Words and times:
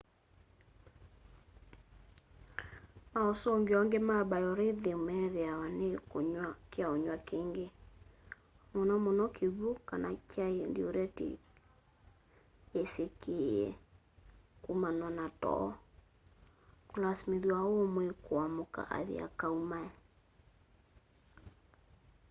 mausungio 3.13 3.75
angi 3.81 3.99
ma 4.09 4.17
biorhythm 4.31 4.99
meethiawa 5.07 5.67
ni 5.79 5.87
kunywa 6.11 6.47
kyaunywa 6.71 7.17
kingi 7.29 7.67
muno 8.73 8.93
muno 9.05 9.25
kiwũ 9.35 9.69
kana 9.89 10.09
kyai 10.29 10.59
duiretici 10.75 11.41
yisikie 12.73 13.67
kumanwa 14.63 15.09
na 15.17 15.25
too 15.41 15.69
kuilasimithya 16.89 17.57
umwi 17.83 18.05
kuamka 18.25 18.81
athi 18.97 19.15
akaumae 19.27 19.91